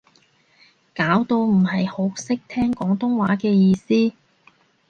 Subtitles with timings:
[0.95, 4.15] 搞到唔係好識聽廣東話嘅意思